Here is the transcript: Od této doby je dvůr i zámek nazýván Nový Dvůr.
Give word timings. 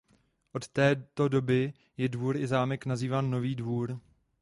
Od 0.51 0.67
této 0.67 1.27
doby 1.27 1.73
je 1.97 2.09
dvůr 2.09 2.37
i 2.37 2.47
zámek 2.47 2.85
nazýván 2.85 3.29
Nový 3.31 3.55
Dvůr. 3.55 3.99